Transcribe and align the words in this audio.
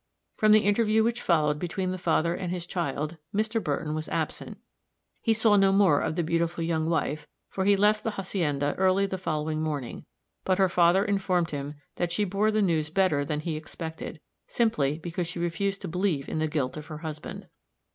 From 0.35 0.51
the 0.51 0.61
interview 0.61 1.03
which 1.03 1.21
followed 1.21 1.59
between 1.59 1.91
the 1.91 1.99
father 1.99 2.33
and 2.33 2.51
his 2.51 2.65
child, 2.65 3.17
Mr. 3.31 3.63
Burton 3.63 3.93
was 3.93 4.09
absent; 4.09 4.57
he 5.21 5.31
saw 5.31 5.57
no 5.57 5.71
more 5.71 6.01
of 6.01 6.15
the 6.15 6.23
beautiful 6.23 6.63
young 6.63 6.89
wife, 6.89 7.27
for 7.51 7.65
he 7.65 7.75
left 7.75 8.03
the 8.03 8.09
hacienda 8.17 8.73
early 8.79 9.05
the 9.05 9.19
following 9.19 9.61
morning; 9.61 10.05
but 10.43 10.57
her 10.57 10.69
father 10.69 11.05
informed 11.05 11.51
him 11.51 11.75
that 11.97 12.11
she 12.11 12.23
bore 12.23 12.49
the 12.49 12.63
news 12.63 12.89
better 12.89 13.23
than 13.23 13.41
he 13.41 13.55
expected 13.55 14.19
simply 14.47 14.97
because 14.97 15.27
she 15.27 15.37
refused 15.37 15.81
to 15.81 15.87
believe 15.87 16.27
in 16.27 16.39
the 16.39 16.47
guilt 16.47 16.77
of 16.77 16.87
her 16.87 16.97
husband! 17.05 17.45